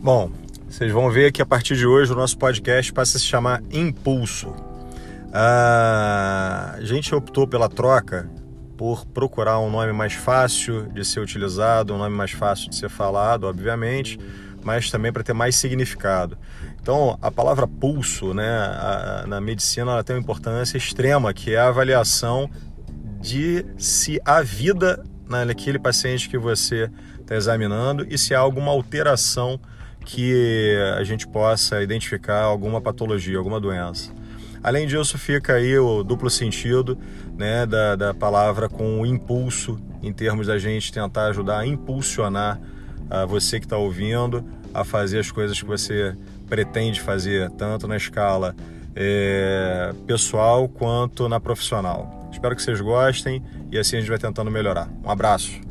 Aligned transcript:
Bom, 0.00 0.30
vocês 0.68 0.92
vão 0.92 1.10
ver 1.10 1.32
que 1.32 1.42
a 1.42 1.46
partir 1.46 1.76
de 1.76 1.84
hoje 1.84 2.12
o 2.12 2.14
nosso 2.14 2.38
podcast 2.38 2.92
passa 2.92 3.16
a 3.16 3.20
se 3.20 3.26
chamar 3.26 3.60
Impulso. 3.68 4.54
Ah, 5.32 6.76
a 6.76 6.80
gente 6.82 7.12
optou 7.12 7.48
pela 7.48 7.68
troca 7.68 8.30
por 8.76 9.04
procurar 9.06 9.58
um 9.58 9.68
nome 9.68 9.92
mais 9.92 10.12
fácil 10.12 10.86
de 10.92 11.04
ser 11.04 11.18
utilizado, 11.18 11.92
um 11.92 11.98
nome 11.98 12.14
mais 12.14 12.30
fácil 12.30 12.70
de 12.70 12.76
ser 12.76 12.88
falado, 12.88 13.42
obviamente, 13.48 14.20
mas 14.62 14.88
também 14.88 15.12
para 15.12 15.24
ter 15.24 15.32
mais 15.32 15.56
significado. 15.56 16.38
Então, 16.80 17.18
a 17.20 17.28
palavra 17.28 17.66
pulso, 17.66 18.32
né, 18.32 18.48
a, 18.48 19.24
na 19.26 19.40
medicina, 19.40 19.90
ela 19.90 20.04
tem 20.04 20.14
uma 20.14 20.22
importância 20.22 20.78
extrema, 20.78 21.34
que 21.34 21.54
é 21.54 21.58
a 21.58 21.66
avaliação 21.66 22.48
de 23.20 23.66
se 23.76 24.20
a 24.24 24.42
vida 24.42 25.04
naquele 25.28 25.78
paciente 25.78 26.28
que 26.28 26.38
você 26.38 26.88
está 27.20 27.34
examinando 27.34 28.06
e 28.08 28.16
se 28.16 28.32
há 28.32 28.38
alguma 28.38 28.70
alteração 28.70 29.60
que 30.08 30.74
a 30.96 31.04
gente 31.04 31.28
possa 31.28 31.82
identificar 31.82 32.40
alguma 32.40 32.80
patologia, 32.80 33.36
alguma 33.36 33.60
doença. 33.60 34.10
Além 34.62 34.86
disso, 34.86 35.18
fica 35.18 35.52
aí 35.52 35.78
o 35.78 36.02
duplo 36.02 36.30
sentido 36.30 36.98
né, 37.36 37.66
da, 37.66 37.94
da 37.94 38.14
palavra 38.14 38.70
com 38.70 39.02
o 39.02 39.06
impulso, 39.06 39.78
em 40.02 40.10
termos 40.10 40.46
da 40.46 40.58
gente 40.58 40.90
tentar 40.90 41.26
ajudar 41.26 41.58
a 41.58 41.66
impulsionar 41.66 42.58
a 43.10 43.26
você 43.26 43.60
que 43.60 43.66
está 43.66 43.76
ouvindo 43.76 44.42
a 44.72 44.82
fazer 44.82 45.18
as 45.18 45.30
coisas 45.30 45.60
que 45.60 45.66
você 45.66 46.16
pretende 46.48 47.02
fazer, 47.02 47.50
tanto 47.50 47.86
na 47.86 47.96
escala 47.98 48.56
é, 48.96 49.92
pessoal 50.06 50.68
quanto 50.70 51.28
na 51.28 51.38
profissional. 51.38 52.30
Espero 52.32 52.56
que 52.56 52.62
vocês 52.62 52.80
gostem 52.80 53.42
e 53.70 53.78
assim 53.78 53.96
a 53.98 54.00
gente 54.00 54.08
vai 54.08 54.18
tentando 54.18 54.50
melhorar. 54.50 54.88
Um 55.04 55.10
abraço. 55.10 55.67